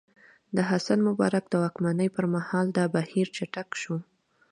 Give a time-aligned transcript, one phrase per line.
[0.55, 3.95] د حسن مبارک د واکمنۍ پر مهال دا بهیر چټک شو.